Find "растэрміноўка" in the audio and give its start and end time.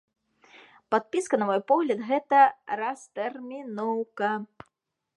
2.83-4.35